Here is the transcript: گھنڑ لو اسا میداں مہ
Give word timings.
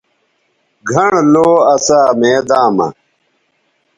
گھنڑ 0.89 1.11
لو 1.33 1.47
اسا 1.73 1.99
میداں 2.19 2.67
مہ 2.75 2.87